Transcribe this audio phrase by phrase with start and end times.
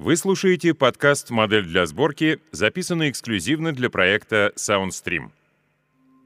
[0.00, 5.28] Вы слушаете подкаст «Модель для сборки», записанный эксклюзивно для проекта SoundStream.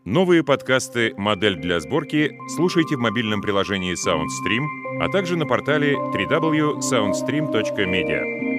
[0.05, 8.54] Новые подкасты «Модель для сборки» слушайте в мобильном приложении SoundStream, а также на портале www.soundstream.media.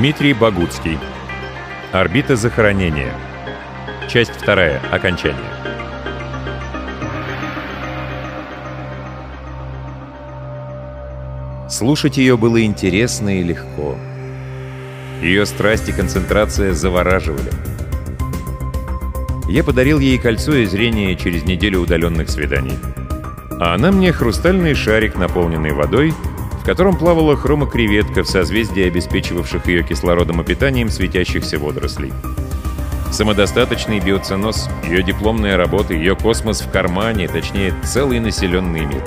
[0.00, 0.98] Дмитрий Богуцкий.
[1.92, 3.12] Орбита захоронения.
[4.08, 4.80] Часть вторая.
[4.90, 5.38] Окончание.
[11.68, 13.98] Слушать ее было интересно и легко.
[15.20, 17.50] Ее страсть и концентрация завораживали.
[19.50, 22.78] Я подарил ей кольцо и зрение через неделю удаленных свиданий.
[23.60, 26.14] А она мне хрустальный шарик, наполненный водой—
[26.60, 32.12] в котором плавала хромокреветка в созвездии обеспечивавших ее кислородом и питанием светящихся водорослей.
[33.10, 39.02] Самодостаточный биоценоз, ее дипломная работа, ее космос в кармане, точнее, целый населенный мир.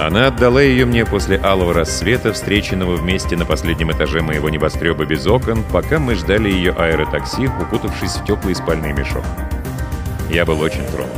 [0.00, 5.26] Она отдала ее мне после алого рассвета, встреченного вместе на последнем этаже моего небоскреба без
[5.26, 9.24] окон, пока мы ждали ее аэротакси, укутавшись в теплый спальный мешок.
[10.28, 11.12] Я был очень тронут.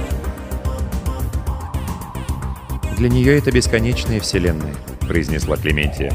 [2.98, 4.74] Для нее это бесконечная вселенная.—
[5.04, 6.12] произнесла Клементия.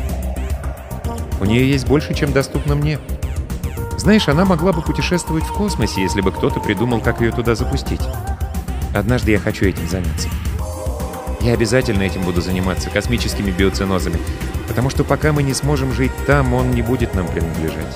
[1.39, 2.99] «У нее есть больше, чем доступно мне.
[3.97, 8.01] Знаешь, она могла бы путешествовать в космосе, если бы кто-то придумал, как ее туда запустить.
[8.93, 10.29] Однажды я хочу этим заняться.
[11.41, 14.17] Я обязательно этим буду заниматься, космическими биоценозами,
[14.67, 17.95] потому что пока мы не сможем жить там, он не будет нам принадлежать.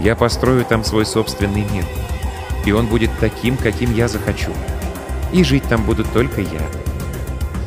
[0.00, 1.84] Я построю там свой собственный мир,
[2.64, 4.52] и он будет таким, каким я захочу.
[5.32, 6.62] И жить там буду только я.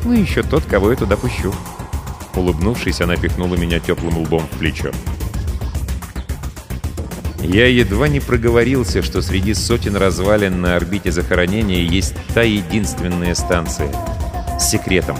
[0.04, 1.52] Ну и еще тот, кого я туда пущу».
[2.36, 4.92] Улыбнувшись, она пихнула меня теплым лбом в плечо.
[7.40, 13.90] Я едва не проговорился, что среди сотен развалин на орбите захоронения есть та единственная станция.
[14.58, 15.16] С секретом.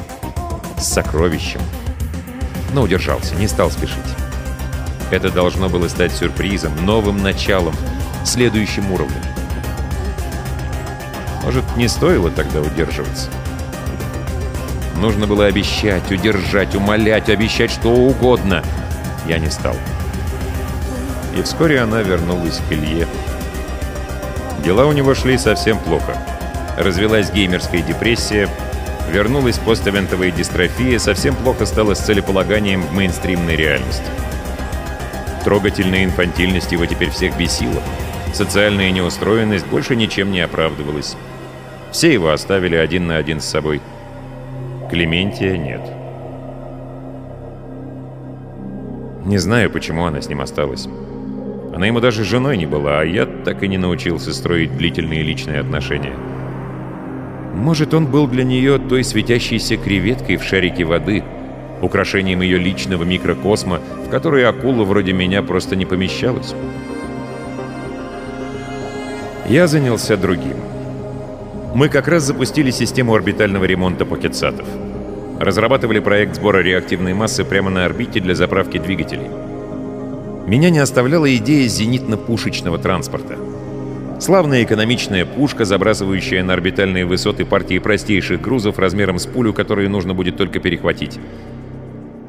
[0.78, 1.60] С сокровищем.
[2.74, 3.96] Но удержался, не стал спешить.
[5.10, 7.74] Это должно было стать сюрпризом, новым началом,
[8.24, 9.22] следующим уровнем.
[11.44, 13.30] Может, не стоило тогда удерживаться?
[15.00, 18.62] Нужно было обещать, удержать, умолять, обещать что угодно.
[19.26, 19.76] Я не стал.
[21.36, 23.06] И вскоре она вернулась к Илье.
[24.64, 26.16] Дела у него шли совсем плохо.
[26.78, 28.48] Развелась геймерская депрессия,
[29.10, 34.10] вернулась постевентовая дистрофия, совсем плохо стало с целеполаганием в мейнстримной реальности.
[35.44, 37.82] Трогательная инфантильность его теперь всех бесила.
[38.32, 41.16] Социальная неустроенность больше ничем не оправдывалась.
[41.92, 43.82] Все его оставили один на один с собой–
[44.90, 45.80] Клементия нет.
[49.24, 50.88] Не знаю, почему она с ним осталась.
[51.74, 55.58] Она ему даже женой не была, а я так и не научился строить длительные личные
[55.58, 56.14] отношения.
[57.52, 61.24] Может, он был для нее той светящейся креветкой в шарике воды,
[61.82, 66.54] украшением ее личного микрокосма, в который акула вроде меня просто не помещалась.
[69.48, 70.56] Я занялся другим
[71.76, 74.66] мы как раз запустили систему орбитального ремонта покетсатов.
[75.38, 79.28] Разрабатывали проект сбора реактивной массы прямо на орбите для заправки двигателей.
[80.46, 83.36] Меня не оставляла идея зенитно-пушечного транспорта.
[84.18, 90.14] Славная экономичная пушка, забрасывающая на орбитальные высоты партии простейших грузов размером с пулю, которые нужно
[90.14, 91.20] будет только перехватить.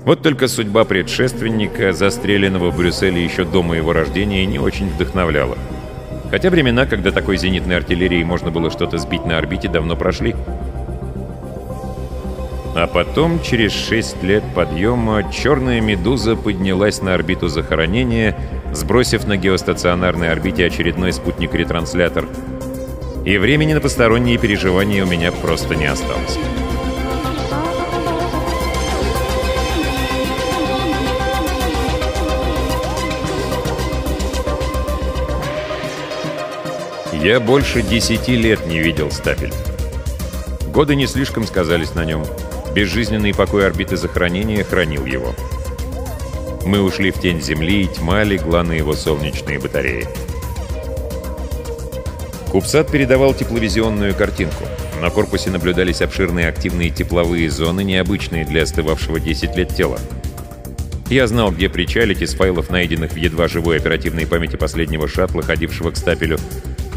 [0.03, 5.57] Вот только судьба предшественника, застреленного в Брюсселе еще до моего рождения, не очень вдохновляла.
[6.29, 10.35] Хотя времена, когда такой зенитной артиллерией можно было что-то сбить на орбите, давно прошли.
[12.75, 18.35] А потом, через 6 лет подъема, черная медуза поднялась на орбиту захоронения,
[18.71, 22.25] сбросив на геостационарной орбите очередной спутник-ретранслятор.
[23.25, 26.37] И времени на посторонние переживания у меня просто не осталось.
[37.13, 39.53] Я больше десяти лет не видел стапель.
[40.73, 42.25] Годы не слишком сказались на нем.
[42.75, 45.33] Безжизненный покой орбиты захоронения хранил его.
[46.65, 50.07] Мы ушли в тень Земли, и тьма легла на его солнечные батареи.
[52.51, 54.65] Кубсат передавал тепловизионную картинку.
[55.01, 59.99] На корпусе наблюдались обширные активные тепловые зоны, необычные для остывавшего 10 лет тела.
[61.09, 65.91] Я знал, где причалить из файлов, найденных в едва живой оперативной памяти последнего шаттла, ходившего
[65.91, 66.37] к стапелю,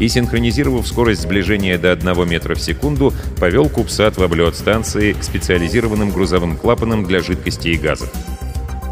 [0.01, 5.23] и, синхронизировав скорость сближения до 1 метра в секунду, повел Кубсат в облет станции к
[5.23, 8.09] специализированным грузовым клапанам для жидкости и газов.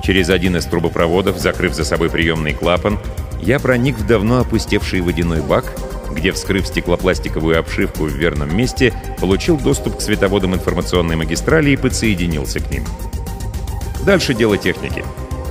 [0.03, 2.99] Через один из трубопроводов, закрыв за собой приемный клапан,
[3.41, 5.65] я проник в давно опустевший водяной бак,
[6.11, 12.59] где, вскрыв стеклопластиковую обшивку в верном месте, получил доступ к световодам информационной магистрали и подсоединился
[12.59, 12.83] к ним.
[14.05, 15.03] Дальше дело техники.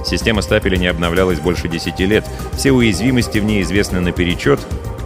[0.07, 2.25] Система стапеля не обновлялась больше 10 лет,
[2.57, 4.61] все уязвимости в ней известны наперечет,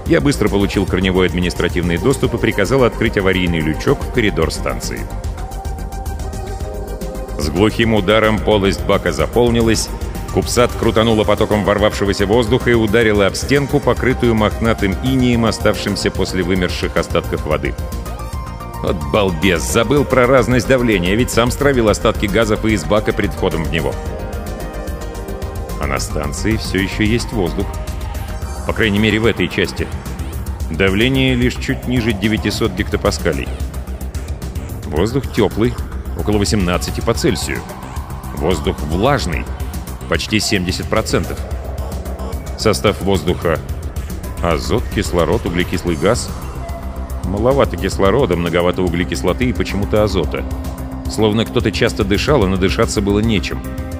[0.06, 5.00] я быстро получил корневой административный доступ и приказал открыть аварийный лючок в коридор станции.
[7.38, 9.88] С глухим ударом полость бака заполнилась,
[10.32, 16.96] Купсат крутанула потоком ворвавшегося воздуха и ударила об стенку, покрытую мохнатым инием, оставшимся после вымерших
[16.96, 17.74] остатков воды.
[18.82, 23.32] Вот балбес, забыл про разность давления, ведь сам стравил остатки газов и из бака перед
[23.32, 23.94] входом в него.
[25.80, 27.66] А на станции все еще есть воздух.
[28.66, 29.88] По крайней мере, в этой части.
[30.70, 33.48] Давление лишь чуть ниже 900 гектопаскалей.
[34.86, 35.74] Воздух теплый,
[36.18, 37.60] около 18 по Цельсию.
[38.36, 39.44] Воздух влажный,
[40.08, 41.38] почти 70%.
[42.58, 43.58] Состав воздуха—
[44.42, 46.30] азот, кислород, углекислый газ.
[47.24, 50.44] Маловато кислорода, многовато углекислоты и почему-то азота.
[51.10, 53.60] Словно кто-то часто дышал, а надышаться было нечем.—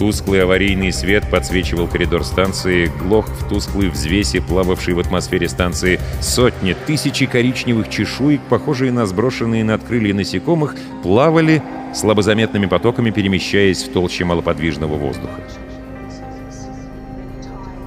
[0.00, 6.00] Тусклый аварийный свет подсвечивал коридор станции, глох в тусклой взвесе, плававшей в атмосфере станции.
[6.22, 11.62] Сотни, тысячи коричневых чешуек, похожие на сброшенные над крылья насекомых, плавали,
[11.94, 15.42] слабозаметными потоками перемещаясь в толще малоподвижного воздуха.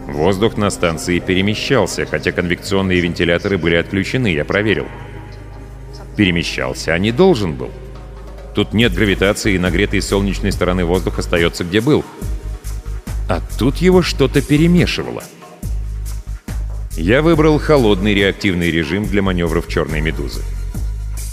[0.06, 4.86] Воздух на станции перемещался, хотя конвекционные вентиляторы были отключены, я проверил.
[6.16, 7.71] Перемещался, а не должен был.
[8.53, 12.03] Тут нет гравитации, и нагретой солнечной стороны воздух остается где был.
[13.27, 15.23] А тут его что-то перемешивало.
[16.95, 20.44] Я выбрал холодный реактивный режим для маневров черной медузы.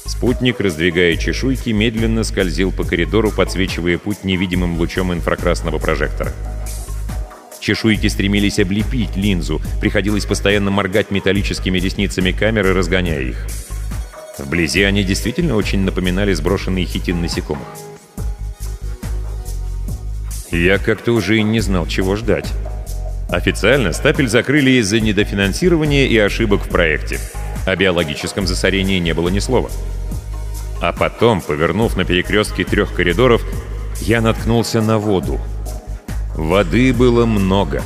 [0.06, 6.32] Спутник, раздвигая чешуйки, медленно скользил по коридору, подсвечивая путь невидимым лучом инфракрасного прожектора.
[7.60, 13.46] Чешуйки стремились облепить линзу, приходилось постоянно моргать металлическими ресницами камеры, разгоняя их.
[14.40, 17.66] Вблизи они действительно очень напоминали сброшенные хитин насекомых.
[20.50, 22.52] Я как-то уже и не знал, чего ждать.
[23.28, 27.20] Официально стапель закрыли из-за недофинансирования и ошибок в проекте.
[27.66, 29.70] О биологическом засорении не было ни слова.
[30.80, 33.42] А потом, повернув на перекрестке трех коридоров,
[34.00, 35.38] я наткнулся на воду.
[36.34, 37.82] Воды было много.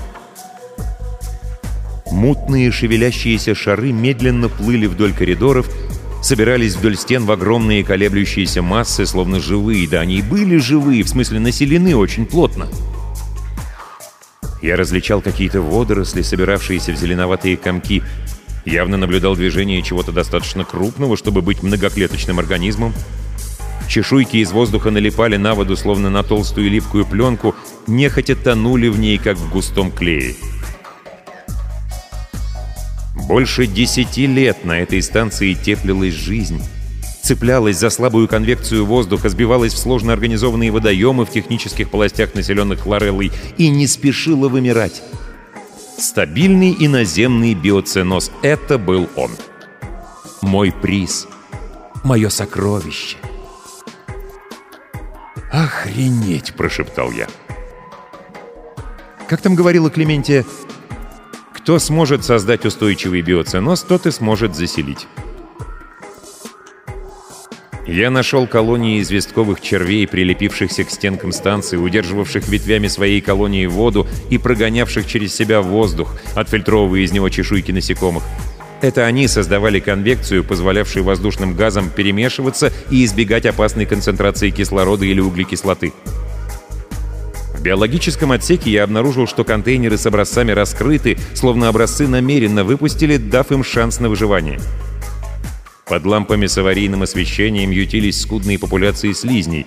[2.10, 5.68] Мутные шевелящиеся шары медленно плыли вдоль коридоров,
[6.24, 9.86] собирались вдоль стен в огромные колеблющиеся массы, словно живые.
[9.86, 12.68] Да, они и были живые, в смысле населены очень плотно.
[14.62, 18.02] Я различал какие-то водоросли, собиравшиеся в зеленоватые комки.
[18.64, 22.94] Явно наблюдал движение чего-то достаточно крупного, чтобы быть многоклеточным организмом.
[23.86, 27.54] Чешуйки из воздуха налипали на воду, словно на толстую липкую пленку,
[27.86, 30.34] нехотя тонули в ней, как в густом клее.
[33.14, 36.62] Больше десяти лет на этой станции теплилась жизнь.
[37.22, 43.32] Цеплялась за слабую конвекцию воздуха, сбивалась в сложно организованные водоемы в технических полостях, населенных Лореллой,
[43.56, 45.02] и не спешила вымирать.
[45.96, 49.30] Стабильный и наземный биоценоз— это был он.
[50.42, 51.26] Мой приз.
[52.02, 53.16] Мое сокровище.
[55.50, 57.28] «Охренеть!»— прошептал я.
[59.28, 60.44] Как там говорила Клементия,
[61.64, 65.06] кто сможет создать устойчивый биоценоз, тот и сможет заселить.
[67.86, 74.36] Я нашел колонии известковых червей, прилепившихся к стенкам станции, удерживавших ветвями своей колонии воду и
[74.36, 78.24] прогонявших через себя воздух, отфильтровывая из него чешуйки насекомых.
[78.82, 85.94] Это они создавали конвекцию, позволявшую воздушным газам перемешиваться и избегать опасной концентрации кислорода или углекислоты.
[87.64, 93.64] Биологическом отсеке я обнаружил, что контейнеры с образцами раскрыты, словно образцы намеренно выпустили, дав им
[93.64, 94.60] шанс на выживание.
[95.86, 99.64] Под лампами с аварийным освещением ютились скудные популяции слизней.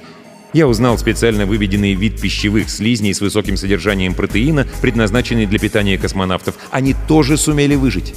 [0.53, 6.53] Я узнал специально выведенный вид пищевых слизней с высоким содержанием протеина, предназначенный для питания космонавтов.
[6.69, 8.13] Они тоже сумели выжить.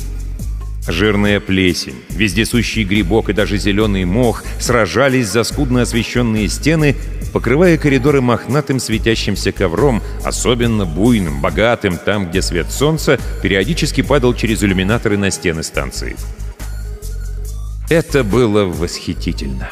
[0.86, 6.96] Жирная плесень, вездесущий грибок и даже зеленый мох сражались за скудно освещенные стены,
[7.32, 14.64] покрывая коридоры мохнатым светящимся ковром, особенно буйным, богатым, там, где свет солнца периодически падал через
[14.64, 16.16] иллюминаторы на стены станции.
[17.90, 19.70] Это было восхитительно.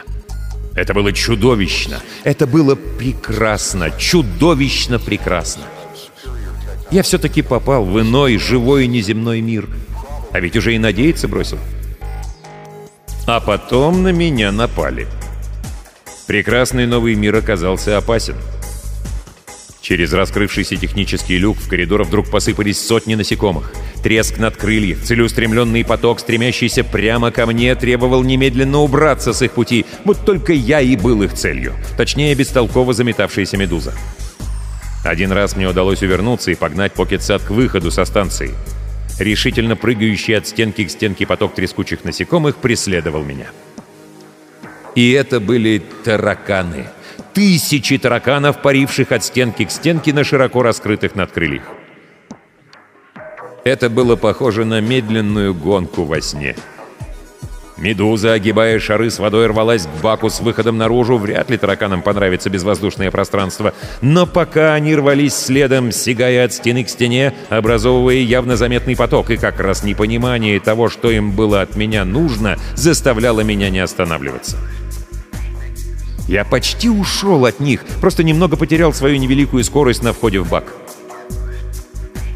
[0.74, 2.00] Это было чудовищно.
[2.22, 5.62] Это было прекрасно, чудовищно прекрасно.
[6.90, 9.68] Я все-таки попал в иной, живой неземной мир.
[10.32, 11.58] А ведь уже и надеяться бросил.
[13.26, 15.06] А потом на меня напали.
[16.26, 18.36] Прекрасный новый мир оказался опасен.
[19.80, 23.72] Через раскрывшийся технический люк в коридор вдруг посыпались сотни насекомых.
[24.02, 29.86] Треск над крыльев, целеустремленный поток, стремящийся прямо ко мне, требовал немедленно убраться с их пути,
[30.04, 31.72] вот только я и был их целью.
[31.96, 33.94] Точнее, бестолково заметавшаяся медуза.
[35.04, 38.50] Один раз мне удалось увернуться и погнать покетсад к выходу со станции.
[39.18, 43.46] Решительно прыгающий от стенки к стенке поток трескучих насекомых преследовал меня.
[44.94, 46.86] И это были тараканы—
[47.38, 51.62] тысячи тараканов, паривших от стенки к стенке на широко раскрытых надкрыльях.
[53.62, 56.56] Это было похоже на медленную гонку во сне.
[57.78, 61.16] Медуза, огибая шары с водой, рвалась к баку с выходом наружу.
[61.16, 63.72] Вряд ли тараканам понравится безвоздушное пространство.
[64.02, 69.36] Но пока они рвались следом, сигая от стены к стене, образовывая явно заметный поток, и
[69.36, 74.56] как раз непонимание того, что им было от меня нужно, заставляло меня не останавливаться.
[76.26, 80.74] Я почти ушел от них, просто немного потерял свою невеликую скорость на входе в бак.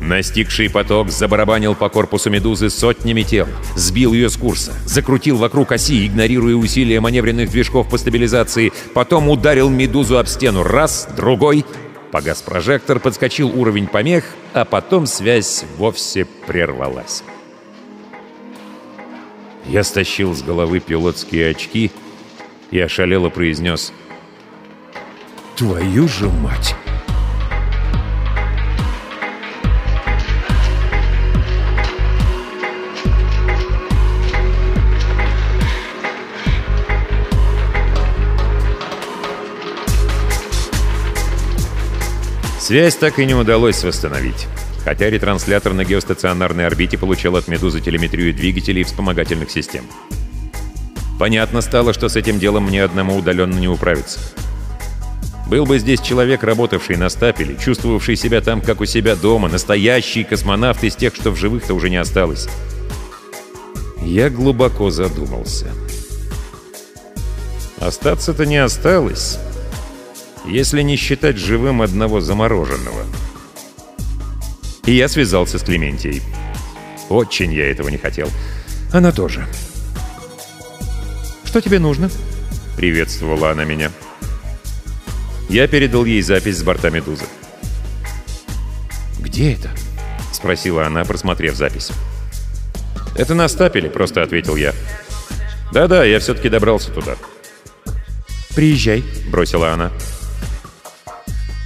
[0.03, 6.07] Настигший поток забарабанил по корпусу «Медузы» сотнями тел, сбил ее с курса, закрутил вокруг оси,
[6.07, 11.65] игнорируя усилия маневренных движков по стабилизации, потом ударил «Медузу» об стену раз, другой,
[12.11, 17.23] погас прожектор, подскочил уровень помех, а потом связь вовсе прервалась.
[19.67, 21.91] Я стащил с головы пилотские очки—
[22.73, 23.93] и ошалело произнес
[25.55, 26.75] «Твою же мать!»
[42.63, 44.47] Связь так и не удалось восстановить,
[44.85, 49.85] хотя ретранслятор на геостационарной орбите получал от «Медузы» телеметрию двигателей и вспомогательных систем.
[51.19, 54.21] Понятно стало, что с этим делом мне одному удаленно не управиться.
[55.49, 60.23] Был бы здесь человек, работавший на стапеле, чувствовавший себя там, как у себя дома, настоящий
[60.23, 62.47] космонавт из тех, что в живых-то уже не осталось.
[64.05, 65.67] Я глубоко задумался.
[67.81, 69.41] Остаться-то не осталось,
[70.45, 73.05] если не считать живым одного замороженного.
[74.85, 76.23] И я связался с Клементией.
[77.09, 78.29] Очень я этого не хотел.
[78.93, 79.47] Она тоже.
[81.45, 82.11] «Что тебе нужно?»—
[82.77, 83.91] приветствовала она меня.
[85.49, 87.27] Я передал ей запись с борта «Медузы».
[89.21, 89.71] «Где это?»—
[90.33, 91.91] спросила она, просмотрев запись.
[93.17, 94.73] «Это на стапеле»,— просто ответил я.
[95.73, 97.17] «Да-да, я все-таки добрался туда».
[98.55, 99.93] «Приезжай»,— бросила она.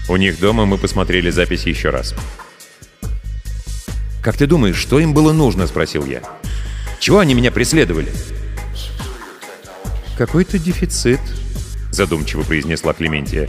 [0.08, 2.14] У них дома мы посмотрели запись еще раз.
[4.22, 6.22] «Как ты думаешь, что им было нужно?»— спросил я.
[7.00, 8.12] «Чего они меня преследовали?»
[10.16, 11.20] «Какой-то дефицит»,—
[11.90, 13.48] задумчиво произнесла Клементия.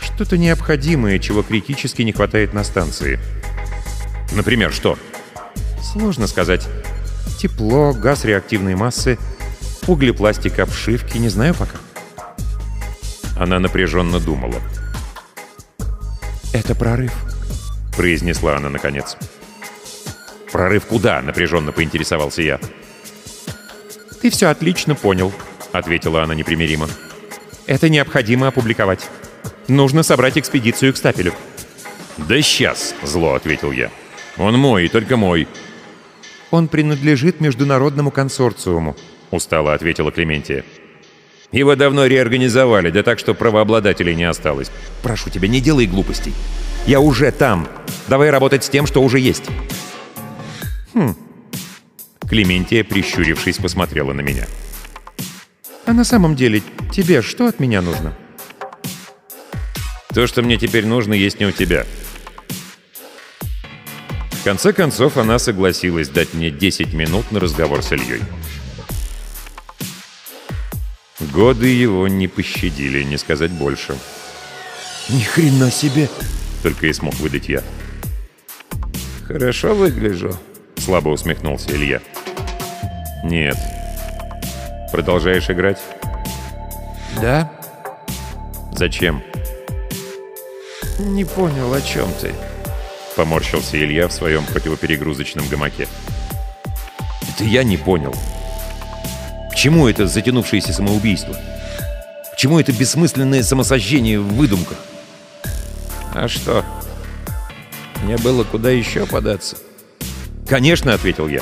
[0.00, 3.18] «Что-то необходимое, чего критически не хватает на станции».
[4.32, 4.98] «Например, что?»
[5.82, 6.66] «Сложно сказать.
[7.38, 9.18] Тепло, газ реактивной массы,
[9.86, 11.78] углепластик обшивки, не знаю пока».
[13.38, 14.60] Она напряженно думала.
[16.54, 17.12] «Это прорыв»,—
[17.96, 19.16] произнесла она наконец.
[20.52, 22.60] «Прорыв куда?»— напряженно поинтересовался я.
[24.22, 25.32] «Ты все отлично понял»,
[25.72, 26.88] ответила она непримиримо.
[27.66, 29.10] «Это необходимо опубликовать.
[29.66, 31.34] Нужно собрать экспедицию к стапелю».
[32.18, 33.90] «Да сейчас»,— зло ответил я.
[34.36, 35.48] «Он мой, и только мой».
[36.52, 38.96] «Он принадлежит международному консорциуму»,—
[39.32, 40.64] устало ответила Клементия.
[41.54, 44.72] «Его давно реорганизовали, да так, что правообладателей не осталось.
[45.02, 46.32] Прошу тебя, не делай глупостей.
[46.84, 47.68] Я уже там.
[48.08, 49.44] Давай работать с тем, что уже есть».
[50.92, 51.14] «Хм».
[52.28, 54.46] Клементия, прищурившись, посмотрела на меня.
[55.86, 56.60] «А на самом деле
[56.92, 58.16] тебе что от меня нужно?»
[60.12, 61.86] «То, что мне теперь нужно, есть не у тебя».
[64.32, 68.20] В конце концов, она согласилась дать мне 10 минут на разговор с Ильей.
[71.20, 73.96] Годы его не пощадили, не сказать больше.
[75.08, 76.08] «Ни хрена себе!»—
[76.62, 77.62] только и смог выдать я.
[79.26, 80.36] «Хорошо выгляжу»,—
[80.76, 82.00] слабо усмехнулся Илья.
[83.22, 83.56] «Нет.
[84.90, 85.78] Продолжаешь играть?»
[87.20, 87.50] «Да».
[88.76, 89.22] «Зачем?»
[90.98, 92.34] «Не понял, о чем ты?»—
[93.16, 95.86] поморщился Илья в своем противоперегрузочном гамаке.
[97.28, 98.14] «Это я не понял.
[99.54, 101.32] К чему это затянувшееся самоубийство?
[102.32, 104.76] К чему это бессмысленное самосожжение в выдумках?»
[106.12, 106.64] «А что?
[108.02, 109.56] Мне было куда еще податься?»
[110.48, 111.40] «Конечно»,— ответил я.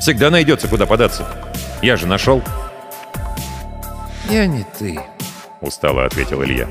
[0.00, 1.26] «Всегда найдется, куда податься.
[1.82, 2.44] Я же нашел».
[4.30, 5.00] «Я не ты»,—
[5.60, 6.68] устало ответил Илья.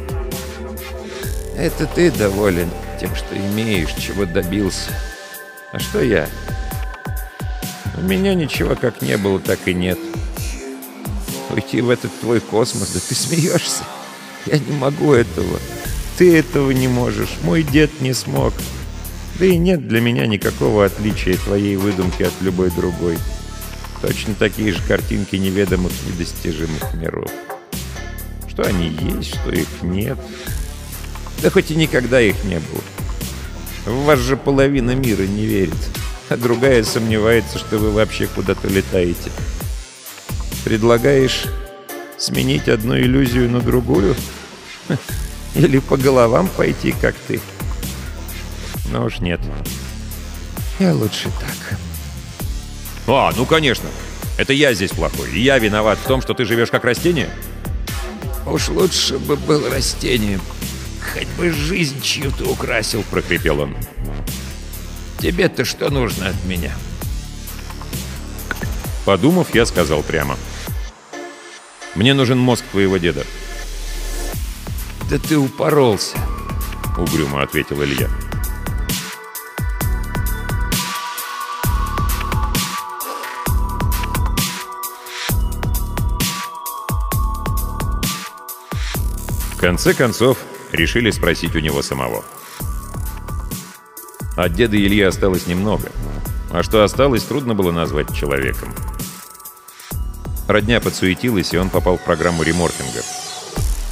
[1.58, 4.92] «Это ты доволен тем, что имеешь, чего добился.
[5.74, 6.30] А что я?
[7.98, 10.00] У меня ничего как не было, так и нет.
[11.54, 13.84] Уйти в этот твой космос, да ты смеешься.
[14.46, 15.60] Я не могу этого.
[16.18, 17.30] Ты этого не можешь.
[17.44, 18.54] Мой дед не смог.
[19.40, 23.18] Да и нет для меня никакого отличия твоей выдумки от любой другой.
[24.02, 27.32] Точно такие же картинки неведомых недостижимых миров.
[28.50, 30.18] Что они есть, что их нет.
[31.42, 32.84] Да хоть и никогда их не было.
[33.86, 35.74] В вас же половина мира не верит,
[36.30, 39.32] а другая сомневается, что вы вообще куда-то летаете.
[40.64, 41.46] Предлагаешь
[42.18, 44.16] сменить одну иллюзию на другую?
[45.56, 47.42] Или по головам пойти, как ты?
[48.92, 49.40] Но уж нет.
[50.80, 51.78] Я лучше так.
[53.08, 53.90] А, ну конечно.
[54.38, 55.32] Это я здесь плохой.
[55.32, 57.30] И я виноват в том, что ты живешь как растение?
[58.46, 60.42] Уж лучше бы был растением.
[61.14, 63.76] Хоть бы жизнь чью-то украсил, прокрепел он.
[65.20, 66.72] Тебе-то что нужно от меня?
[69.06, 70.38] Подумав, я сказал прямо.
[71.96, 73.26] Мне нужен мозг твоего деда.
[75.10, 76.18] «Да ты упоролся»,—
[76.98, 78.10] угрюмо ответил Илья.
[89.54, 90.38] В конце концов,
[90.72, 92.24] решили спросить у него самого.
[94.38, 95.92] От деда Ильи осталось немного,
[96.52, 98.74] а что осталось, трудно было назвать человеком.
[100.52, 103.04] Родня подсуетилась, и он попал в программу реморфинга.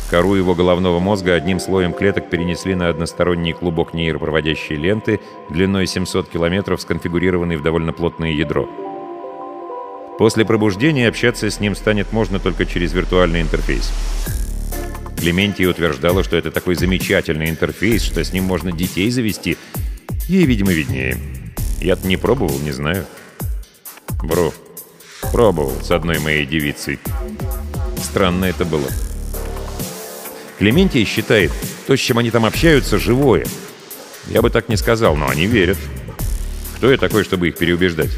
[0.10, 6.28] Кору его головного мозга одним слоем клеток перенесли на односторонний клубок нейропроводящей ленты длиной 700
[6.28, 8.67] километров, сконфигурированный в довольно плотное ядро.
[10.17, 13.93] После пробуждения общаться с ним станет можно только через виртуальный интерфейс.
[15.17, 19.56] Клементия утверждала, что это такой замечательный интерфейс, что с ним можно детей завести.
[20.28, 21.15] Ей, видимо, виднее.
[21.80, 23.06] Я-то не пробовал, не знаю.
[24.22, 24.52] Бро,
[25.32, 27.00] пробовал с одной моей девицей.
[28.02, 28.88] Странно это было.
[30.58, 31.52] Клементия считает,
[31.88, 33.46] то, с чем они там общаются, живое.
[34.28, 35.78] Я бы так не сказал, но они верят.
[36.76, 38.12] Кто я такой, чтобы их переубеждать?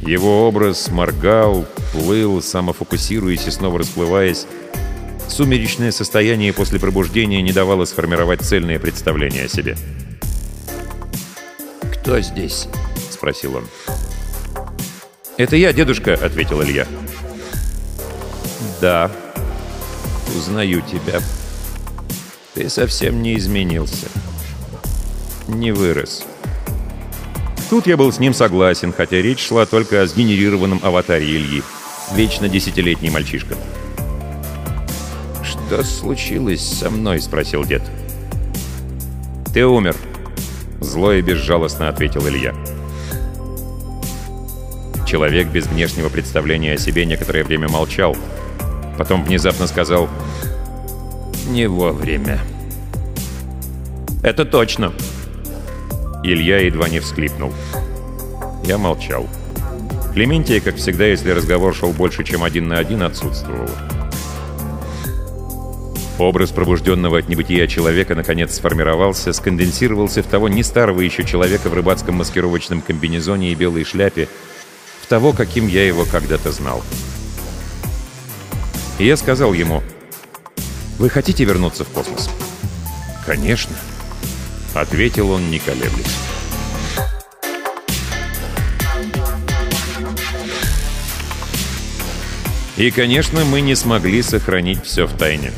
[0.00, 4.46] Его образ моргал, плыл, самофокусируясь и снова расплываясь.
[5.28, 9.76] Сумеречное состояние после пробуждения не давало сформировать цельное представление о себе.
[11.92, 12.66] «Кто здесь?»—
[13.10, 13.64] спросил он.
[15.40, 16.86] «Это я, дедушка»,— ответил Илья.
[18.78, 19.10] «Да,
[20.36, 21.22] узнаю тебя.
[22.52, 24.08] Ты совсем не изменился.
[25.48, 26.24] Не вырос».
[27.70, 31.62] Тут я был с ним согласен, хотя речь шла только о сгенерированном аватаре Ильи.
[32.12, 33.56] Вечно десятилетний мальчишка.
[35.42, 37.82] «Что случилось со мной?»— спросил дед.
[39.54, 39.96] «Ты умер»,—
[40.80, 42.54] зло и безжалостно ответил Илья.
[45.10, 48.16] Человек без внешнего представления о себе некоторое время молчал.
[48.96, 50.08] Потом внезапно сказал
[51.48, 52.38] «Не вовремя».
[54.22, 54.92] «Это точно»,
[56.22, 57.52] Илья едва не всклипнул.
[58.64, 59.26] Я молчал.
[60.12, 63.70] Клементия, как всегда, если разговор шел больше, чем один на один, отсутствовала.
[66.18, 71.74] Образ пробужденного от небытия человека наконец сформировался, сконденсировался в того не старого еще человека в
[71.74, 74.28] рыбацком маскировочном комбинезоне и белой шляпе,
[75.10, 76.84] того, каким я его когда-то знал.
[79.00, 79.82] И я сказал ему,
[81.00, 82.30] «Вы хотите вернуться в космос?»
[83.26, 83.74] «Конечно»,—
[84.74, 86.16] ответил он, не колеблясь.
[92.76, 95.50] И, конечно, мы не смогли сохранить все в тайне.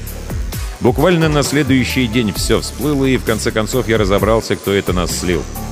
[0.81, 5.15] Буквально на следующий день все всплыло, и в конце концов я разобрался, кто это нас
[5.15, 5.43] слил.
[5.43, 5.71] «Кто это нас слил?»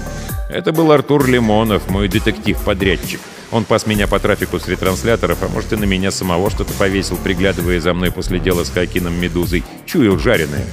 [0.73, 3.21] Был Артур Лимонов, мой детектив-подрядчик.
[3.53, 7.17] Он пас меня по трафику с ретрансляторов, а может и на меня самого что-то повесил,
[7.17, 9.65] приглядывая за мной после дела с Хакином Медузой.
[9.87, 10.65] Чуял жареное.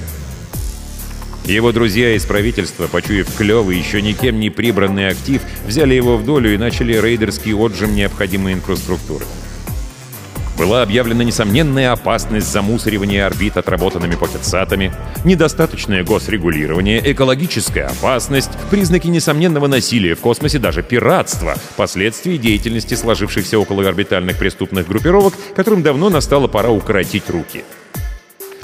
[1.44, 6.52] Его друзья из правительства, почуяв клевый, еще никем не прибранный актив, взяли его в долю
[6.52, 9.24] и начали рейдерский отжим необходимой инфраструктуры.
[10.58, 14.92] Была объявлена несомненная опасность замусоривания орбит отработанными покетсатами,
[15.24, 24.36] недостаточное госрегулирование, экологическая опасность, признаки несомненного насилия в космосе, даже пиратство, последствия деятельности сложившихся околоорбитальных
[24.36, 27.62] преступных группировок, которым давно настала пора укоротить руки.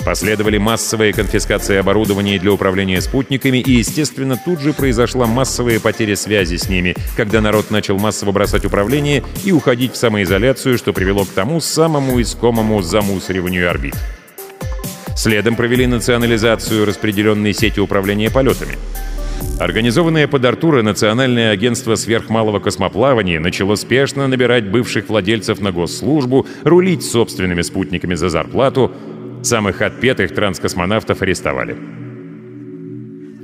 [0.04, 6.56] Последовали массовые конфискации оборудования для управления спутниками, и, естественно, тут же произошла массовая потеря связи
[6.56, 11.30] с ними, когда народ начал массово бросать управление и уходить в самоизоляцию, что привело к
[11.30, 13.94] тому самому искомому замусориванию орбит.
[15.16, 18.76] Следом провели национализацию распределенной сети управления полетами.
[19.58, 27.04] Организованное под Артура Национальное агентство сверхмалого космоплавания начало спешно набирать бывших владельцев на госслужбу, рулить
[27.04, 28.92] собственными спутниками за зарплату—
[29.44, 31.76] Самых отпетых транскосмонавтов арестовали.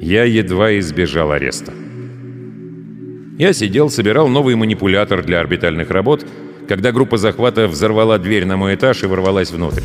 [0.01, 1.75] Я едва избежал ареста.
[3.39, 6.27] Я сидел, собирал новый манипулятор для орбитальных работ,
[6.67, 9.83] когда группа захвата взорвала дверь на мой этаж и ворвалась внутрь.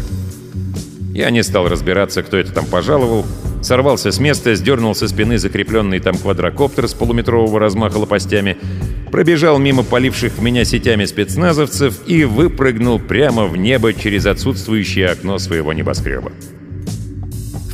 [1.13, 3.25] Я не стал разбираться, кто это там пожаловал,
[3.61, 8.57] сорвался с места, сдернул со спины закрепленный там квадрокоптер с полуметрового размаха лопастями,
[9.11, 15.37] пробежал мимо поливших в меня сетями спецназовцев и выпрыгнул прямо в небо через отсутствующее окно
[15.39, 16.31] своего небоскреба.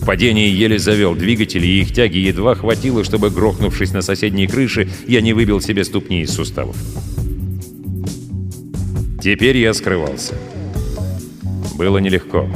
[0.02, 4.89] В падении еле завел двигатели, и их тяги едва хватило, чтобы, грохнувшись на соседней крыше,
[5.08, 6.76] я не выбил себе ступни из суставов.
[9.22, 10.34] Теперь я скрывался.
[11.76, 12.50] Было нелегко.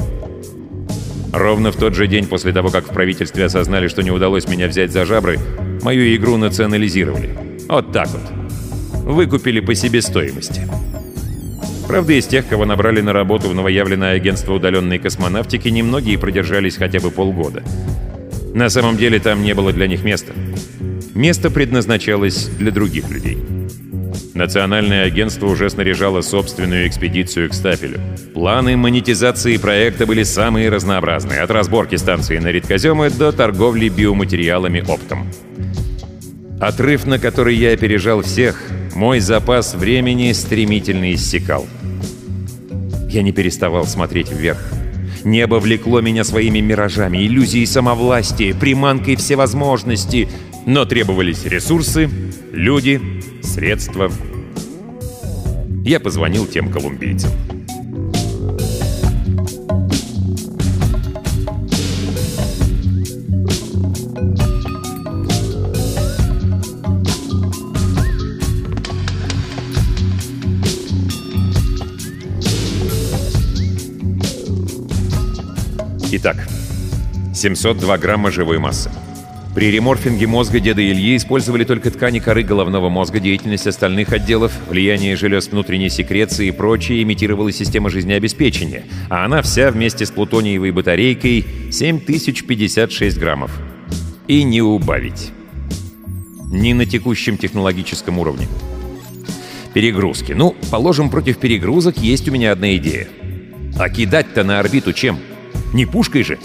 [1.32, 4.68] Ровно в тот же день после того, как в правительстве осознали, что не удалось меня
[4.68, 5.38] взять за жабры,
[5.82, 7.30] мою игру национализировали.
[7.68, 8.22] Вот так вот
[9.06, 10.62] выкупили по себестоимости.
[11.86, 16.98] Правда, из тех, кого набрали на работу в новоявленное агентство удаленной космонавтики, немногие продержались хотя
[16.98, 17.62] бы полгода.
[18.54, 20.32] На самом деле там не было для них места.
[21.14, 23.38] Место предназначалось для других людей.
[24.36, 27.98] Национальное агентство уже снаряжало собственную экспедицию к Стапелю.
[28.34, 35.32] Планы монетизации проекта были самые разнообразные, от разборки станции на редкоземы до торговли биоматериалами оптом.
[36.60, 38.62] Отрыв, на который я опережал всех,
[38.94, 41.66] мой запас времени стремительно иссякал.
[43.08, 44.62] Я не переставал смотреть вверх.
[45.24, 50.28] Небо влекло меня своими миражами, иллюзией самовластия, приманкой всевозможности.
[50.66, 52.10] Но требовались ресурсы,
[52.52, 53.00] люди,
[53.40, 54.10] средства.
[55.84, 57.30] Я позвонил тем колумбийцам.
[76.10, 76.48] Итак,
[77.32, 78.90] 702 грамма живой массы.
[79.56, 85.16] При реморфинге мозга деда Ильи использовали только ткани коры головного мозга, деятельность остальных отделов, влияние
[85.16, 91.46] желез внутренней секреции и прочее имитировала система жизнеобеспечения, а она вся вместе с плутониевой батарейкой
[91.72, 93.50] 7056 граммов.
[94.28, 95.32] И не убавить.
[96.52, 98.48] Не на текущем технологическом уровне.
[99.72, 100.32] Перегрузки.
[100.32, 103.08] Ну, положим, против перегрузок есть у меня одна идея.
[103.78, 105.18] А кидать-то на орбиту чем?—
[105.72, 106.38] не пушкой же.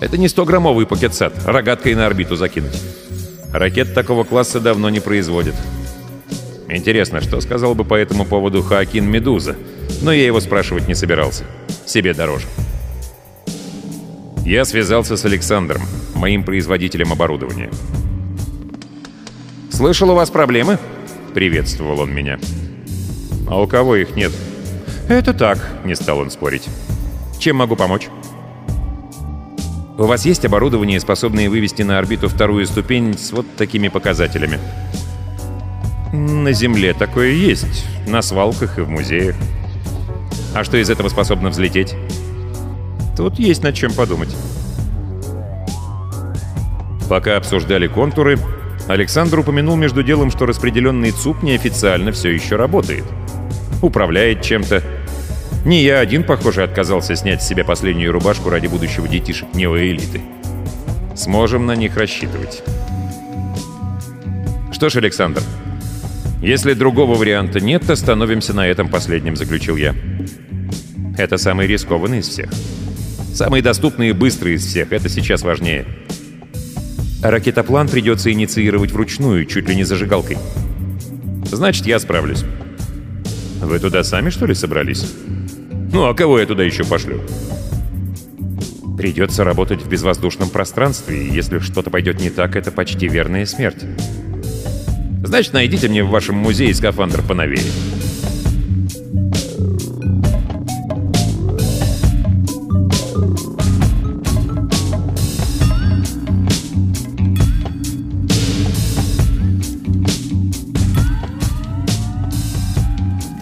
[0.00, 2.80] Это не 100-граммовый пакетсет, рогаткой на орбиту закинуть.
[3.52, 5.54] Ракет такого класса давно не производят.
[6.68, 9.56] Интересно, что сказал бы по этому поводу Хоакин Медуза,
[10.02, 11.44] но я его спрашивать не собирался.
[11.86, 12.46] Себе дороже.
[14.44, 15.82] Я связался с Александром,
[16.14, 17.70] моим производителем оборудования.
[19.70, 20.78] «Слышал, у вас проблемы?»—
[21.34, 22.38] приветствовал он меня.
[23.48, 24.32] «А у кого их нет?»
[25.08, 26.66] «Это так»,— не стал он спорить.
[27.38, 28.08] «Чем могу помочь?»
[29.98, 34.60] У вас есть оборудование, способное вывести на орбиту вторую ступень с вот такими показателями?
[36.12, 37.84] На Земле такое есть.
[38.06, 39.34] На свалках и в музеях.
[40.54, 41.96] А что из этого способно взлететь?
[43.16, 44.34] Тут есть над чем подумать.
[47.08, 48.38] Пока обсуждали контуры,
[48.86, 53.04] Александр упомянул между делом, что распределенный ЦУП неофициально все еще работает.
[53.82, 54.80] Управляет чем-то,
[55.68, 60.22] не я один, похоже, отказался снять с себя последнюю рубашку ради будущего детишек неоэлиты.
[61.14, 62.62] Сможем на них рассчитывать.
[64.72, 65.42] Что ж, Александр,
[66.42, 69.94] если другого варианта нет, то становимся на этом последнем, заключил я.
[71.18, 72.48] Это самый рискованный из всех.
[73.34, 74.92] Самый доступный и быстрый из всех.
[74.92, 75.84] Это сейчас важнее.
[77.22, 80.38] Ракетоплан придется инициировать вручную, чуть ли не зажигалкой.
[81.50, 82.44] Значит, я справлюсь.
[83.60, 85.04] Вы туда сами, что ли, собрались?
[85.92, 87.22] Ну, а кого я туда еще пошлю?
[88.96, 93.84] Придется работать в безвоздушном пространстве, и если что-то пойдет не так, это почти верная смерть.
[95.24, 97.62] Значит, найдите мне в вашем музее скафандр поновее.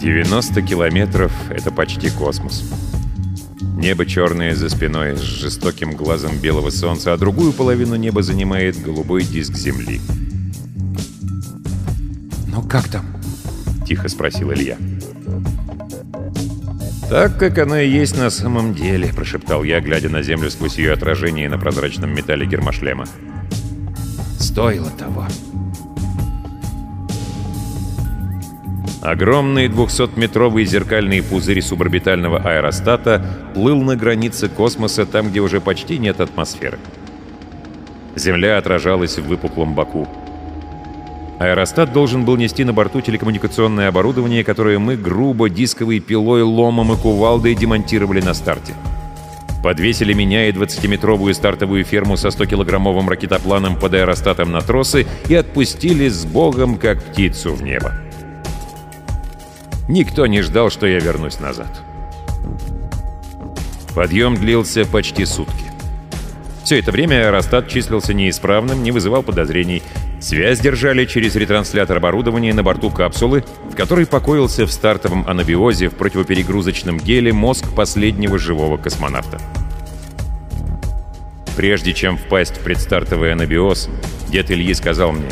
[0.07, 2.63] Девяносто километров— это почти космос.
[3.75, 9.25] Небо черное за спиной, с жестоким глазом белого солнца, а другую половину неба занимает голубой
[9.25, 9.99] диск Земли.
[12.47, 13.05] «Ну как там?»—
[13.85, 14.77] тихо спросил Илья.
[17.09, 20.93] «Так, как оно и есть на самом деле»,— прошептал я, глядя на Землю сквозь ее
[20.93, 23.07] отражение на прозрачном металле гермошлема.
[24.39, 25.27] «Стоило того».
[29.07, 36.19] Огромный 200-метровый зеркальный пузырь суборбитального аэростата плыл на границе космоса, там, где уже почти нет
[36.19, 36.77] атмосферы.
[38.17, 40.09] Земля отражалась в выпуклом боку.
[41.39, 46.97] Аэростат должен был нести на борту телекоммуникационное оборудование, которое мы грубо дисковой пилой, ломом и
[46.97, 48.73] кувалдой демонтировали на старте.
[49.63, 56.09] Подвесили меня и 20-метровую стартовую ферму со 100-килограммовым ракетопланом под аэростатом на тросы и отпустили
[56.09, 58.06] с богом, как птицу в небо.
[59.87, 61.69] Никто не ждал, что я вернусь назад.
[63.95, 65.65] Подъем длился почти сутки.
[66.63, 69.81] Все это время аэростат числился неисправным, не вызывал подозрений.
[70.19, 75.95] Связь держали через ретранслятор оборудования на борту капсулы, в которой покоился в стартовом анабиозе в
[75.95, 79.39] противоперегрузочном геле мозг последнего живого космонавта.
[81.55, 83.89] Прежде чем впасть в предстартовый анабиоз,
[84.27, 85.29] дед Ильи сказал мне,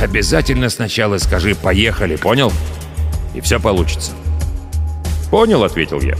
[0.00, 2.52] «Обязательно сначала скажи «поехали», понял?»
[3.34, 4.12] И все получится.
[5.30, 6.16] «Понял»,— ответил я.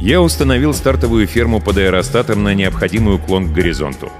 [0.00, 4.10] Я установил стартовую ферму под аэростатом на необходимый уклон к горизонту.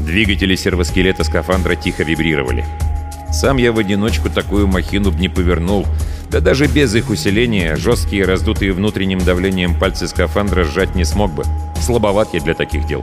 [0.00, 2.64] Двигатели сервоскелета скафандра тихо вибрировали.
[3.32, 5.86] Сам я в одиночку такую махину б не повернул,
[6.30, 11.44] да даже без их усиления жесткие, раздутые внутренним давлением пальцы скафандра сжать не смог бы.
[11.80, 13.02] Слабоват я для таких дел.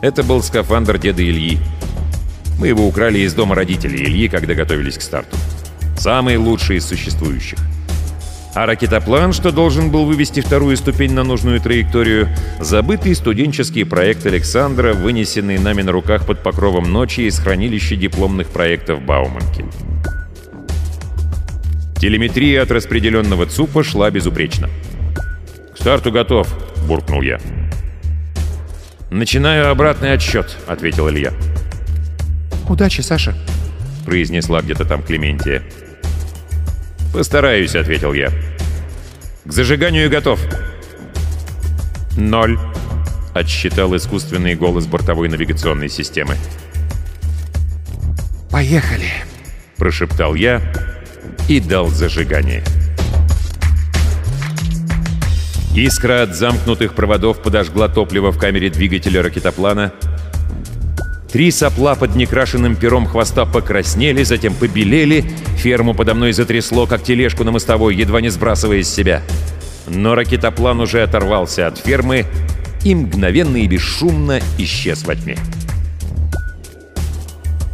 [0.00, 1.58] Это был скафандр деда Ильи.
[2.58, 5.36] Мы его украли из дома родителей Ильи, когда готовились к старту.
[5.96, 7.58] Самый лучший из существующих.
[8.54, 14.94] А ракетоплан, что должен был вывести вторую ступень на нужную траекторию, забытый студенческий проект Александра,
[14.94, 19.66] вынесенный нами на руках под покровом ночи из хранилища дипломных проектов Бауманки.
[22.00, 24.70] Телеметрия от распределенного ЦУПа шла безупречно.
[25.74, 26.48] «К старту готов»,—
[26.88, 27.38] буркнул я.
[29.10, 31.34] «Начинаю обратный отсчет»,— ответил Илья.
[32.68, 33.34] «Удачи, Саша»,—
[34.04, 35.62] произнесла где-то там Клементия.
[37.12, 38.30] «Постараюсь»,— ответил я.
[39.44, 40.40] «К зажиганию готов».
[42.16, 42.58] «Ноль»,—
[43.34, 46.36] отсчитал искусственный голос бортовой навигационной системы.
[48.50, 49.10] «Поехали»,—
[49.76, 50.60] прошептал я
[51.48, 52.64] и дал зажигание.
[55.76, 59.92] Искра от замкнутых проводов подожгла топливо в камере двигателя ракетоплана—
[61.32, 65.24] Три сопла под некрашенным пером хвоста покраснели, затем побелели.
[65.58, 69.22] Ферму подо мной затрясло, как тележку на мостовой, едва не сбрасывая с себя.
[69.88, 72.26] Но ракетоплан уже оторвался от фермы
[72.84, 75.36] и мгновенно и бесшумно исчез во тьме.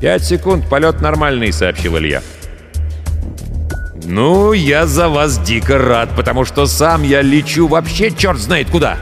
[0.00, 2.22] «Пять секунд, полет нормальный»,— сообщил Илья.
[4.04, 8.98] «Ну, я за вас дико рад, потому что сам я лечу вообще черт знает куда!»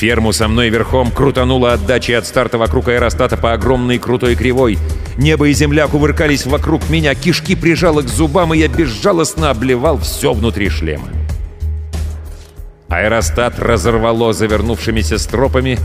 [0.00, 4.78] Ферму со мной верхом крутануло отдачей от старта вокруг аэростата по огромной крутой кривой.
[5.18, 10.32] Небо и земля кувыркались вокруг меня, кишки прижало к зубам, и я безжалостно обливал все
[10.32, 11.08] внутри шлема.
[12.88, 15.78] Аэростат разорвало завернувшимися стропами.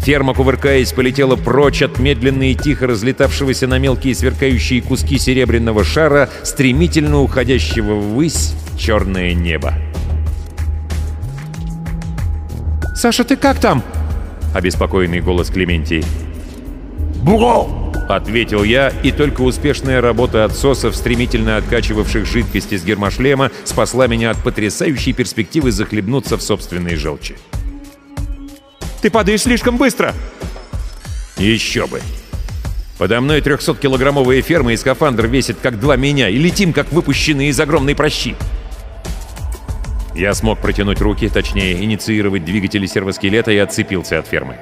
[0.00, 6.28] Ферма, кувыркаясь, полетела прочь от медленно и тихо разлетавшегося на мелкие сверкающие куски серебряного шара,
[6.42, 9.72] стремительно уходящего ввысь в черное небо.
[12.94, 13.82] «Саша, ты как там?»—
[14.54, 16.04] обеспокоенный голос Клементии.
[17.22, 24.30] «Бро!»— ответил я, и только успешная работа отсосов, стремительно откачивавших жидкость из гермошлема, спасла меня
[24.30, 27.36] от потрясающей перспективы захлебнуться в собственной желчи.
[29.00, 30.14] «Ты падаешь слишком быстро!»
[31.38, 32.00] «Еще бы!»
[32.98, 37.58] Подо мной 300-килограммовая ферма и скафандр весит как два меня, и летим, как выпущенные из
[37.58, 38.36] огромной прощи.
[40.14, 44.56] Я смог протянуть руки, точнее, инициировать двигатели сервоскелета и отцепился от фермы.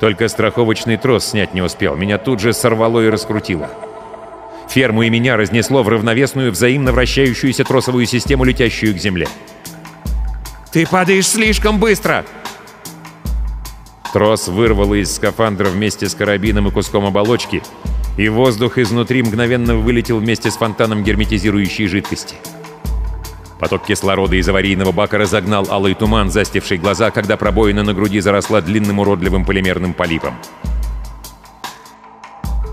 [0.00, 1.96] Только страховочный трос снять не успел.
[1.96, 3.70] Меня тут же сорвало и раскрутило.
[4.68, 9.28] Ферму и меня разнесло в равновесную, взаимно вращающуюся тросовую систему, летящую к земле.
[10.72, 12.24] «Ты падаешь слишком быстро!»
[14.12, 17.62] Трос вырвало из скафандра вместе с карабином и куском оболочки,
[18.16, 22.36] и воздух изнутри мгновенно вылетел вместе с фонтаном герметизирующей жидкости.
[23.64, 28.60] Поток кислорода из аварийного бака разогнал алый туман, застивший глаза, когда пробоина на груди заросла
[28.60, 30.34] длинным уродливым полимерным полипом.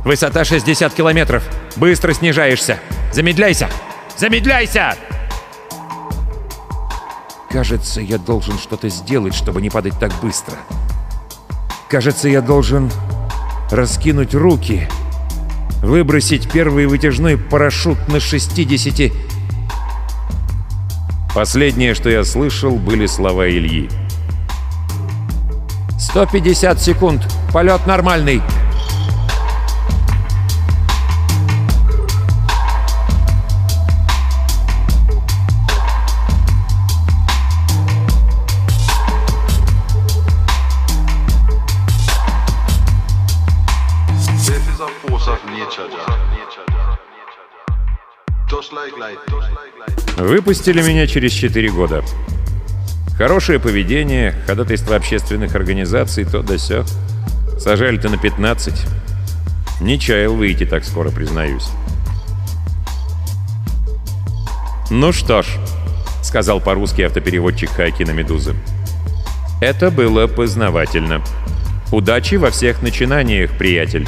[0.04, 1.48] «Высота 60 километров!
[1.78, 2.78] Быстро снижаешься!
[3.14, 3.70] Замедляйся!
[4.18, 4.98] Замедляйся!»
[7.50, 10.58] Кажется, я должен что-то сделать, чтобы не падать так быстро.
[11.88, 12.92] Кажется, я должен
[13.72, 14.90] раскинуть руки,
[15.82, 19.31] выбросить первый вытяжной парашют на 60
[21.34, 23.90] Последнее, что я слышал, были слова Ильи.
[26.14, 27.22] «150 секунд!
[27.54, 28.42] Полет нормальный!»
[50.32, 52.06] Выпустили меня через 4 года.
[53.18, 56.86] Хорошее поведение, ходатайство общественных организаций, то да сё.
[57.60, 58.74] Сажали-то на 15.
[59.82, 61.68] Не чаял выйти так скоро, признаюсь.
[64.90, 65.48] «Ну что ж»,—
[66.24, 68.56] сказал по-русски автопереводчик Хайки на «Медузы».
[69.60, 71.22] «Это было познавательно.
[71.92, 74.08] Удачи во всех начинаниях, приятель».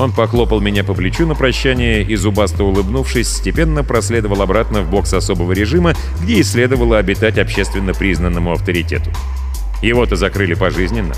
[0.00, 5.12] Он похлопал меня по плечу на прощание и, зубасто улыбнувшись, степенно проследовал обратно в бокс
[5.12, 9.10] особого режима, где и следовало обитать общественно признанному авторитету.
[9.82, 11.12] Его-то закрыли пожизненно.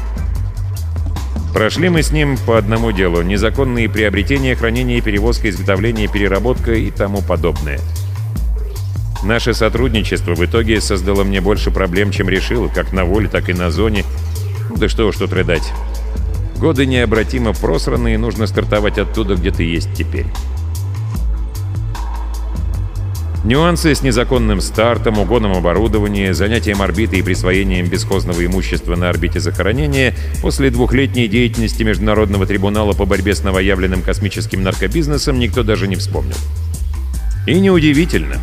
[1.54, 7.22] Прошли мы с ним по одному делу— незаконные приобретения, хранение, перевозка, изготовление, переработка и тому
[7.22, 7.78] подобное.
[9.22, 13.52] Наше сотрудничество в итоге создало мне больше проблем, чем решило, как на воле, так и
[13.52, 14.04] на зоне.
[14.74, 15.70] Да что уж тут рыдать.
[16.62, 20.26] Годы необратимо просраны, и нужно стартовать оттуда, где ты есть теперь.
[23.42, 30.14] Нюансы с незаконным стартом, угоном оборудования, занятием орбиты и присвоением бесхозного имущества на орбите захоронения
[30.40, 36.36] после двухлетней деятельности Международного трибунала по борьбе с новоявленным космическим наркобизнесом никто даже не вспомнил.
[37.48, 38.36] И неудивительно,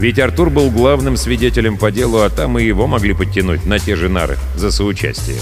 [0.00, 3.94] ведь Артур был главным свидетелем по делу, а там и его могли подтянуть на те
[3.94, 5.36] же нары за соучастие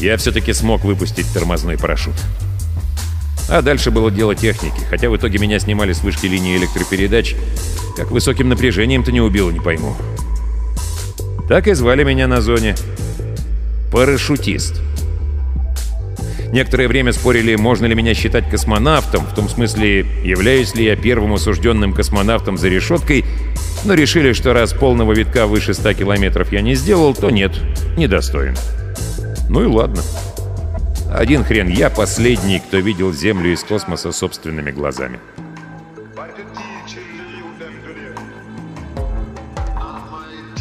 [0.00, 2.14] я все-таки смог выпустить тормозной парашют.
[3.48, 7.34] А дальше было дело техники, хотя в итоге меня снимали с вышки линии электропередач.
[7.96, 9.96] Как высоким напряжением-то не убило, не пойму.
[11.48, 12.76] Так и звали меня на зоне.
[13.90, 14.82] Парашютист.
[16.52, 21.34] Некоторое время спорили, можно ли меня считать космонавтом, в том смысле, являюсь ли я первым
[21.34, 23.24] осужденным космонавтом за решеткой,
[23.84, 27.52] но решили, что раз полного витка выше 100 километров я не сделал, то нет,
[27.96, 28.56] недостоин.
[29.48, 30.02] Ну и ладно.
[31.10, 35.18] Один хрен, я последний, кто видел Землю из космоса собственными глазами.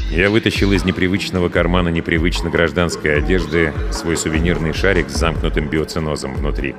[0.09, 6.75] Я вытащил из непривычного кармана непривычно гражданской одежды свой сувенирный шарик с замкнутым биоцинозом внутри.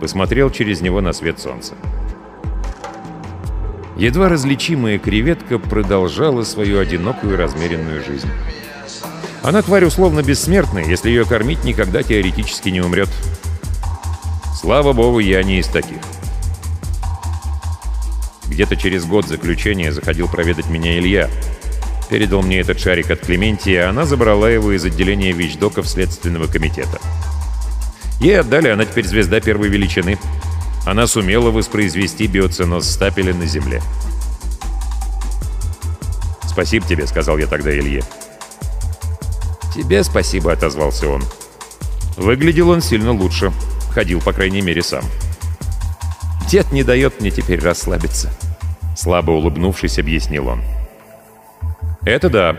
[0.00, 1.74] Посмотрел через него на свет солнца.
[3.96, 8.28] Едва различимая креветка продолжала свою одинокую размеренную жизнь.
[9.46, 13.08] Она тварь условно бессмертная, если ее кормить никогда теоретически не умрет.
[14.60, 15.98] Слава богу, я не из таких.
[18.48, 21.30] Где-то через год заключения заходил проведать меня Илья.
[22.10, 26.98] Передал мне этот шарик от Клементии, а она забрала его из отделения вещдоков Следственного комитета.
[28.18, 30.18] Ей отдали, она теперь звезда первой величины.
[30.84, 33.80] Она сумела воспроизвести биоценоз стапеля на Земле.
[36.48, 38.02] «Спасибо тебе»,— сказал я тогда Илье.
[39.76, 41.22] «Тебе спасибо»,— отозвался он.
[42.16, 43.52] Выглядел он сильно лучше.
[43.90, 45.04] Ходил, по крайней мере, сам.
[46.48, 48.30] «Дед не дает мне теперь расслабиться»,—
[48.96, 50.62] слабо улыбнувшись, объяснил он.
[52.06, 52.56] «Это да.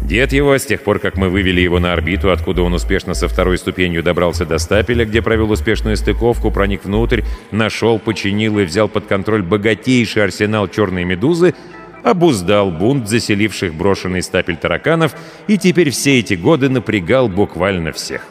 [0.00, 3.28] Дед его, с тех пор, как мы вывели его на орбиту, откуда он успешно со
[3.28, 8.88] второй ступенью добрался до стапеля, где провел успешную стыковку, проник внутрь, нашел, починил и взял
[8.88, 11.54] под контроль богатейший арсенал черной медузы—
[12.02, 15.14] обуздал бунт заселивших брошенный стапель тараканов
[15.46, 18.26] и теперь все эти годы напрягал буквально всех.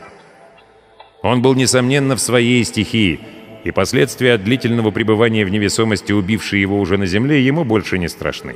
[1.22, 3.20] Он был, несомненно, в своей стихии,
[3.64, 8.08] и последствия от длительного пребывания в невесомости, убившие его уже на Земле, ему больше не
[8.08, 8.56] страшны.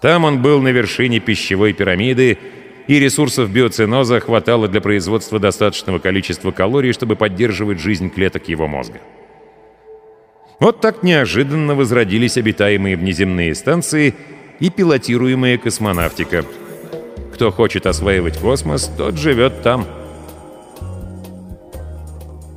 [0.00, 2.38] Там он был на вершине пищевой пирамиды,
[2.86, 9.00] и ресурсов биоциноза хватало для производства достаточного количества калорий, чтобы поддерживать жизнь клеток его мозга.
[10.60, 14.14] Вот так неожиданно возродились обитаемые внеземные станции
[14.58, 16.44] и пилотируемая космонавтика.
[17.32, 19.86] Кто хочет осваивать космос, тот живет там.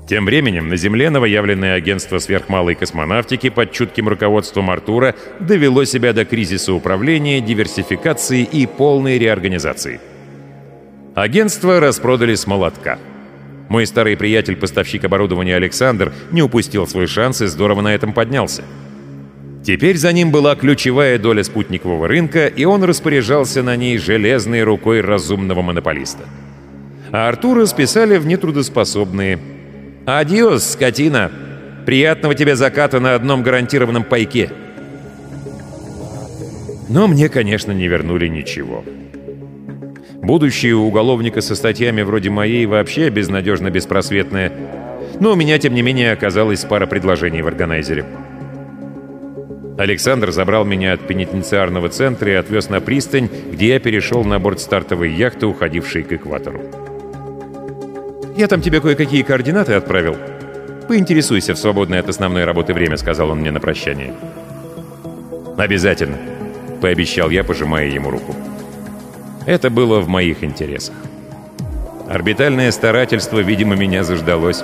[0.10, 6.26] Тем временем на Земле новоявленное агентство сверхмалой космонавтики под чутким руководством Артура довело себя до
[6.26, 10.02] кризиса управления, диверсификации и полной реорганизации.
[11.14, 12.97] Агентство распродали с молотка.
[13.72, 18.63] Мой старый приятель-поставщик оборудования Александр не упустил свой шанс и здорово на этом поднялся.
[19.63, 24.99] Теперь за ним была ключевая доля спутникового рынка, и он распоряжался на ней железной рукой
[24.99, 26.24] разумного монополиста.
[27.13, 29.39] А Артура списали в нетрудоспособные.
[30.05, 31.32] «Адиос, скотина!
[31.86, 34.51] Приятного тебе заката на одном гарантированном пайке!»
[36.89, 38.84] Но мне, конечно, не вернули ничего.
[40.22, 44.51] Будущее у уголовника со статьями вроде моей вообще безнадежно беспросветное.
[45.19, 48.05] Но у меня, тем не менее, оказалась пара предложений в органайзере.
[49.80, 54.59] Александр забрал меня от пенитенциарного центра и отвез на пристань, где я перешел на борт
[54.59, 56.61] стартовой яхты, уходившей к экватору.
[58.38, 60.17] «Я там тебе кое-какие координаты отправил.
[60.88, 64.13] Поинтересуйся в свободное от основной работы время»,— сказал он мне на прощание.
[65.57, 66.17] «Обязательно»,—
[66.82, 68.36] пообещал я, пожимая ему руку.
[69.46, 70.96] Это было в моих интересах.
[72.08, 74.64] Орбитальное старательство, видимо, меня заждалось.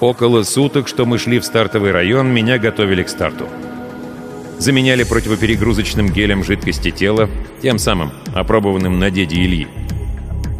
[0.00, 3.46] Около суток, что мы шли в стартовый район, меня готовили к старту.
[4.58, 7.30] Заменяли противоперегрузочным гелем жидкости тела,
[7.62, 9.68] тем самым, опробованным на деде Ильи.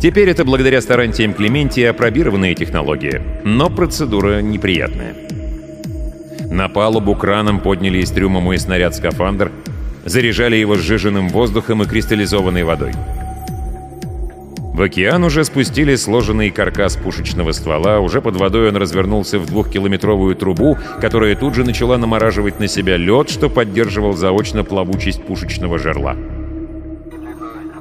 [0.00, 5.14] Теперь это благодаря старантиям Клементия опробированная технология, но процедура неприятная.
[6.52, 9.50] На палубу краном подняли из трюма мой снаряд-скафандр,
[10.04, 12.92] заряжали его сжиженным воздухом и кристаллизованной водой.
[14.74, 20.36] В океан уже спустили сложенный каркас пушечного ствола, уже под водой он развернулся в двухкилометровую
[20.36, 26.16] трубу, которая тут же начала намораживать на себя лед, что поддерживал заочно плавучесть пушечного жерла.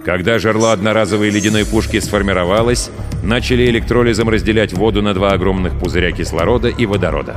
[0.06, 2.90] Когда жерла одноразовой ледяной пушки сформировалось,
[3.22, 7.36] начали электролизом разделять воду на два огромных пузыря кислорода и водорода.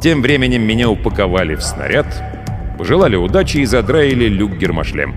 [0.00, 2.06] Тем временем меня упаковали в снаряд,
[2.78, 5.16] пожелали удачи и задраили люк-гермошлем.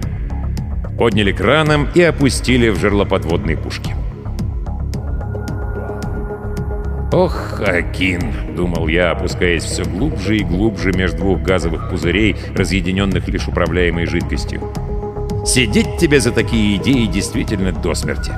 [0.97, 3.95] Подняли краном и опустили в жерлоподводные пушки.
[7.11, 8.21] «Ох, Акин!»—
[8.55, 14.61] думал я, опускаясь все глубже и глубже между двух газовых пузырей, разъединенных лишь управляемой жидкостью.
[15.45, 18.31] «Сидеть тебе за такие идеи действительно до смерти!»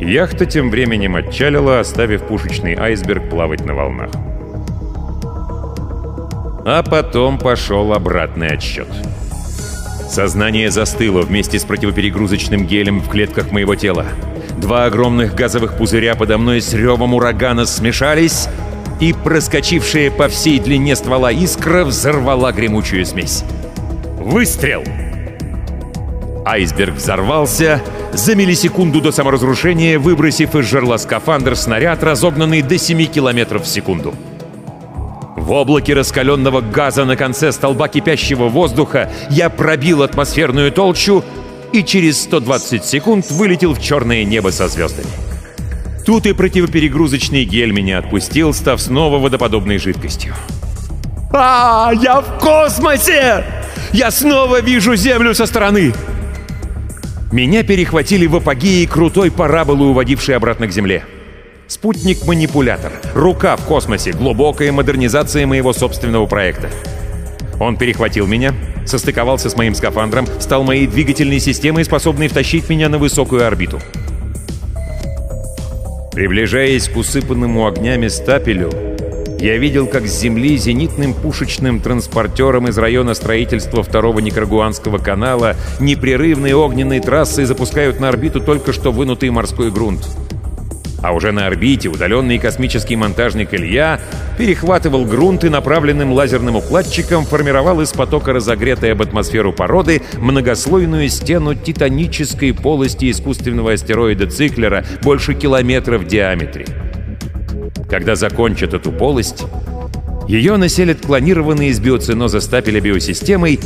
[0.00, 4.10] Яхта тем временем отчалила, оставив пушечный айсберг плавать на волнах.
[6.64, 8.88] А потом пошел обратный отсчет.
[10.08, 14.06] Сознание застыло вместе с противоперегрузочным гелем в клетках моего тела.
[14.56, 18.48] Два огромных газовых пузыря подо мной с ревом урагана смешались,
[19.00, 23.44] и проскочившая по всей длине ствола искра взорвала гремучую смесь.
[24.18, 24.82] Выстрел!
[26.44, 27.82] Айсберг взорвался,
[28.12, 34.14] за миллисекунду до саморазрушения выбросив из жерла скафандр снаряд, разогнанный до 7 км в секунду.
[35.36, 41.24] В облаке раскаленного газа на конце столба кипящего воздуха я пробил атмосферную толщу
[41.72, 45.08] и через 120 секунд вылетел в черное небо со звездами.
[46.04, 50.34] Тут и противоперегрузочный гель меня отпустил, став снова водоподобной жидкостью.
[51.32, 53.44] «А, я в космосе!
[53.92, 55.92] Я снова вижу Землю со стороны!»
[57.30, 61.04] Меня перехватили в апогее крутой параболы, уводившей обратно к Земле.
[61.66, 62.92] Спутник-манипулятор.
[63.14, 64.12] Рука в космосе.
[64.12, 66.70] Глубокая модернизация моего собственного проекта.
[67.60, 68.54] Он перехватил меня,
[68.86, 73.78] состыковался с моим скафандром, стал моей двигательной системой, способной втащить меня на высокую орбиту.
[76.12, 78.72] Приближаясь к усыпанному огнями стапелю,
[79.40, 86.56] я видел, как с земли зенитным пушечным транспортером из района строительства второго Никарагуанского канала непрерывные
[86.56, 90.08] огненные трассы запускают на орбиту только что вынутый морской грунт.
[91.00, 94.00] А уже на орбите удаленный космический монтажник Илья
[94.36, 101.54] перехватывал грунт и направленным лазерным укладчиком формировал из потока разогретой об атмосферу породы многослойную стену
[101.54, 106.87] титанической полости искусственного астероида Циклера больше километра в диаметре.
[107.88, 109.44] Когда закончат эту полость,
[110.28, 113.58] ее населят клонированные из биоциноза стапеля биосистемой,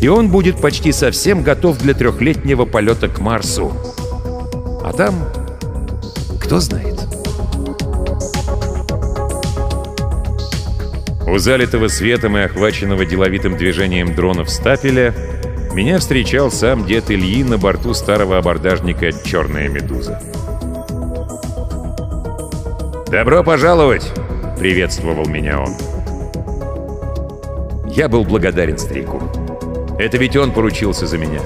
[0.00, 3.72] и он будет почти совсем готов для трехлетнего полета к Марсу.
[4.84, 5.14] А там,
[6.40, 7.00] кто знает.
[11.26, 15.12] У залитого светом и охваченного деловитым движением дронов стапеля
[15.72, 20.20] меня встречал сам дед Ильи на борту старого абордажника «Черная медуза».
[23.14, 24.10] «Добро пожаловать!»—
[24.58, 25.72] приветствовал меня он.
[27.88, 29.22] Я был благодарен старику.
[30.00, 31.38] Это ведь он поручился за меня.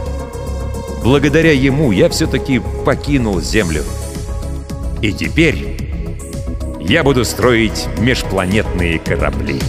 [1.05, 3.83] Благодаря ему я все-таки покинул Землю.
[5.03, 5.77] И теперь
[6.81, 9.61] я буду строить межпланетные корабли.